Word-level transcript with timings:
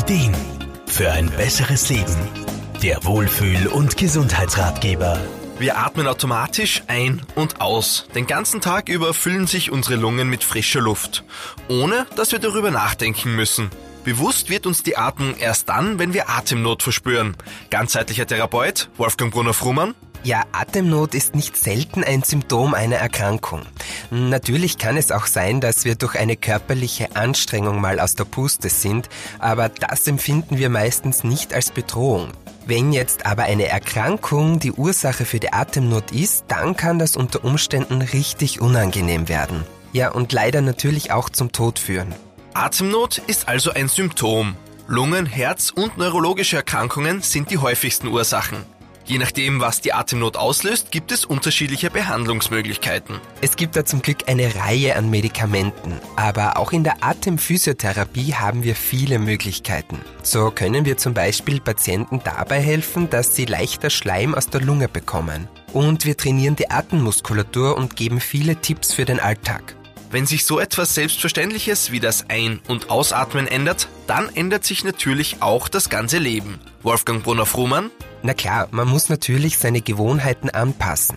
Ideen 0.00 0.34
für 0.86 1.12
ein 1.12 1.28
besseres 1.30 1.90
Leben. 1.90 2.16
Der 2.82 3.04
Wohlfühl- 3.04 3.66
und 3.66 3.98
Gesundheitsratgeber. 3.98 5.20
Wir 5.58 5.76
atmen 5.76 6.06
automatisch 6.06 6.82
ein 6.86 7.20
und 7.34 7.60
aus. 7.60 8.06
Den 8.14 8.26
ganzen 8.26 8.62
Tag 8.62 8.88
über 8.88 9.12
füllen 9.12 9.46
sich 9.46 9.70
unsere 9.70 9.96
Lungen 9.96 10.30
mit 10.30 10.42
frischer 10.42 10.80
Luft, 10.80 11.22
ohne 11.68 12.06
dass 12.16 12.32
wir 12.32 12.38
darüber 12.38 12.70
nachdenken 12.70 13.36
müssen. 13.36 13.68
Bewusst 14.02 14.48
wird 14.48 14.64
uns 14.64 14.82
die 14.82 14.96
Atmung 14.96 15.36
erst 15.36 15.68
dann, 15.68 15.98
wenn 15.98 16.14
wir 16.14 16.30
Atemnot 16.30 16.82
verspüren. 16.82 17.36
Ganzheitlicher 17.68 18.26
Therapeut 18.26 18.88
Wolfgang 18.96 19.30
Brunner-Frumann. 19.30 19.94
Ja, 20.22 20.42
Atemnot 20.52 21.14
ist 21.14 21.34
nicht 21.34 21.56
selten 21.56 22.04
ein 22.04 22.22
Symptom 22.22 22.74
einer 22.74 22.96
Erkrankung. 22.96 23.62
Natürlich 24.10 24.76
kann 24.76 24.98
es 24.98 25.12
auch 25.12 25.24
sein, 25.24 25.62
dass 25.62 25.86
wir 25.86 25.94
durch 25.94 26.14
eine 26.14 26.36
körperliche 26.36 27.16
Anstrengung 27.16 27.80
mal 27.80 27.98
aus 27.98 28.16
der 28.16 28.26
Puste 28.26 28.68
sind, 28.68 29.08
aber 29.38 29.70
das 29.70 30.06
empfinden 30.06 30.58
wir 30.58 30.68
meistens 30.68 31.24
nicht 31.24 31.54
als 31.54 31.70
Bedrohung. 31.70 32.32
Wenn 32.66 32.92
jetzt 32.92 33.24
aber 33.24 33.44
eine 33.44 33.68
Erkrankung 33.68 34.58
die 34.58 34.72
Ursache 34.72 35.24
für 35.24 35.40
die 35.40 35.54
Atemnot 35.54 36.12
ist, 36.12 36.44
dann 36.48 36.76
kann 36.76 36.98
das 36.98 37.16
unter 37.16 37.42
Umständen 37.42 38.02
richtig 38.02 38.60
unangenehm 38.60 39.28
werden. 39.28 39.64
Ja, 39.94 40.10
und 40.10 40.32
leider 40.32 40.60
natürlich 40.60 41.12
auch 41.12 41.30
zum 41.30 41.50
Tod 41.50 41.78
führen. 41.78 42.14
Atemnot 42.52 43.22
ist 43.26 43.48
also 43.48 43.72
ein 43.72 43.88
Symptom. 43.88 44.54
Lungen-, 44.86 45.26
Herz- 45.26 45.70
und 45.70 45.96
neurologische 45.96 46.56
Erkrankungen 46.56 47.22
sind 47.22 47.50
die 47.50 47.58
häufigsten 47.58 48.08
Ursachen. 48.08 48.58
Je 49.10 49.18
nachdem, 49.18 49.60
was 49.60 49.80
die 49.80 49.92
Atemnot 49.92 50.36
auslöst, 50.36 50.92
gibt 50.92 51.10
es 51.10 51.24
unterschiedliche 51.24 51.90
Behandlungsmöglichkeiten. 51.90 53.20
Es 53.40 53.56
gibt 53.56 53.74
da 53.74 53.84
zum 53.84 54.02
Glück 54.02 54.28
eine 54.28 54.54
Reihe 54.54 54.94
an 54.94 55.10
Medikamenten, 55.10 55.94
aber 56.14 56.56
auch 56.58 56.70
in 56.70 56.84
der 56.84 57.02
Atemphysiotherapie 57.02 58.34
haben 58.34 58.62
wir 58.62 58.76
viele 58.76 59.18
Möglichkeiten. 59.18 59.98
So 60.22 60.52
können 60.52 60.84
wir 60.84 60.96
zum 60.96 61.12
Beispiel 61.12 61.60
Patienten 61.60 62.20
dabei 62.22 62.60
helfen, 62.60 63.10
dass 63.10 63.34
sie 63.34 63.46
leichter 63.46 63.90
Schleim 63.90 64.32
aus 64.32 64.46
der 64.46 64.60
Lunge 64.60 64.86
bekommen. 64.86 65.48
Und 65.72 66.04
wir 66.04 66.16
trainieren 66.16 66.54
die 66.54 66.70
Atemmuskulatur 66.70 67.76
und 67.76 67.96
geben 67.96 68.20
viele 68.20 68.60
Tipps 68.60 68.94
für 68.94 69.06
den 69.06 69.18
Alltag. 69.18 69.74
Wenn 70.10 70.26
sich 70.26 70.44
so 70.44 70.58
etwas 70.58 70.94
Selbstverständliches 70.94 71.92
wie 71.92 72.00
das 72.00 72.24
Ein- 72.28 72.60
und 72.66 72.90
Ausatmen 72.90 73.46
ändert, 73.46 73.88
dann 74.08 74.28
ändert 74.34 74.64
sich 74.64 74.82
natürlich 74.82 75.36
auch 75.40 75.68
das 75.68 75.88
ganze 75.88 76.18
Leben. 76.18 76.58
Wolfgang 76.82 77.22
Brunner-Frumann, 77.22 77.90
na 78.22 78.34
klar, 78.34 78.68
man 78.70 78.86
muss 78.86 79.08
natürlich 79.08 79.56
seine 79.56 79.80
Gewohnheiten 79.80 80.50
anpassen. 80.50 81.16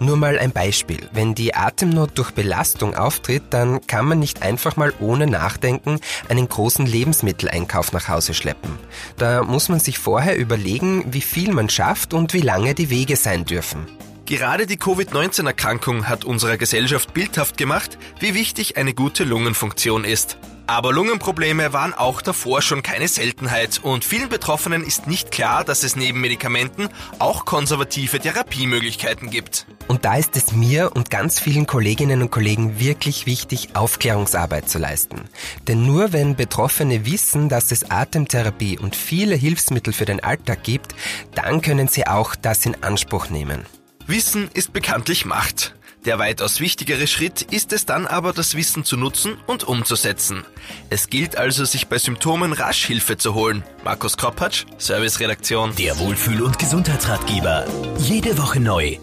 Nur 0.00 0.16
mal 0.16 0.38
ein 0.38 0.52
Beispiel. 0.52 1.08
Wenn 1.12 1.34
die 1.34 1.54
Atemnot 1.54 2.18
durch 2.18 2.32
Belastung 2.32 2.94
auftritt, 2.94 3.44
dann 3.50 3.86
kann 3.86 4.04
man 4.04 4.18
nicht 4.18 4.42
einfach 4.42 4.76
mal 4.76 4.92
ohne 5.00 5.26
Nachdenken 5.26 5.98
einen 6.28 6.46
großen 6.46 6.84
Lebensmitteleinkauf 6.84 7.92
nach 7.92 8.08
Hause 8.08 8.34
schleppen. 8.34 8.78
Da 9.16 9.42
muss 9.42 9.70
man 9.70 9.80
sich 9.80 9.98
vorher 9.98 10.36
überlegen, 10.36 11.14
wie 11.14 11.22
viel 11.22 11.52
man 11.52 11.70
schafft 11.70 12.12
und 12.12 12.34
wie 12.34 12.42
lange 12.42 12.74
die 12.74 12.90
Wege 12.90 13.16
sein 13.16 13.46
dürfen. 13.46 13.86
Gerade 14.24 14.66
die 14.66 14.76
Covid-19-Erkrankung 14.76 16.08
hat 16.08 16.24
unserer 16.24 16.56
Gesellschaft 16.56 17.12
bildhaft 17.12 17.56
gemacht, 17.56 17.98
wie 18.20 18.34
wichtig 18.34 18.76
eine 18.76 18.94
gute 18.94 19.24
Lungenfunktion 19.24 20.04
ist. 20.04 20.38
Aber 20.68 20.92
Lungenprobleme 20.92 21.72
waren 21.72 21.92
auch 21.92 22.22
davor 22.22 22.62
schon 22.62 22.84
keine 22.84 23.08
Seltenheit 23.08 23.80
und 23.82 24.04
vielen 24.04 24.28
Betroffenen 24.28 24.84
ist 24.84 25.08
nicht 25.08 25.32
klar, 25.32 25.64
dass 25.64 25.82
es 25.82 25.96
neben 25.96 26.20
Medikamenten 26.20 26.88
auch 27.18 27.44
konservative 27.44 28.20
Therapiemöglichkeiten 28.20 29.28
gibt. 29.28 29.66
Und 29.88 30.04
da 30.04 30.14
ist 30.14 30.36
es 30.36 30.52
mir 30.52 30.92
und 30.94 31.10
ganz 31.10 31.40
vielen 31.40 31.66
Kolleginnen 31.66 32.22
und 32.22 32.30
Kollegen 32.30 32.78
wirklich 32.78 33.26
wichtig, 33.26 33.70
Aufklärungsarbeit 33.74 34.68
zu 34.70 34.78
leisten. 34.78 35.22
Denn 35.66 35.84
nur 35.84 36.12
wenn 36.12 36.36
Betroffene 36.36 37.04
wissen, 37.04 37.48
dass 37.48 37.72
es 37.72 37.90
Atemtherapie 37.90 38.78
und 38.78 38.94
viele 38.94 39.34
Hilfsmittel 39.34 39.92
für 39.92 40.04
den 40.04 40.22
Alltag 40.22 40.62
gibt, 40.62 40.94
dann 41.34 41.60
können 41.60 41.88
sie 41.88 42.06
auch 42.06 42.36
das 42.36 42.64
in 42.64 42.82
Anspruch 42.82 43.28
nehmen. 43.28 43.66
Wissen 44.06 44.48
ist 44.54 44.72
bekanntlich 44.72 45.24
Macht. 45.24 45.74
Der 46.04 46.18
weitaus 46.18 46.58
wichtigere 46.58 47.06
Schritt 47.06 47.42
ist 47.42 47.72
es 47.72 47.86
dann 47.86 48.06
aber, 48.08 48.32
das 48.32 48.56
Wissen 48.56 48.84
zu 48.84 48.96
nutzen 48.96 49.36
und 49.46 49.62
umzusetzen. 49.62 50.44
Es 50.90 51.08
gilt 51.08 51.36
also, 51.36 51.64
sich 51.64 51.86
bei 51.86 51.98
Symptomen 51.98 52.52
rasch 52.52 52.84
Hilfe 52.84 53.16
zu 53.16 53.34
holen. 53.34 53.62
Markus 53.84 54.16
Kropatsch, 54.16 54.64
Serviceredaktion. 54.78 55.76
Der 55.76 55.98
Wohlfühl- 55.98 56.42
und 56.42 56.58
Gesundheitsratgeber. 56.58 57.66
Jede 57.98 58.36
Woche 58.36 58.58
neu 58.58 58.98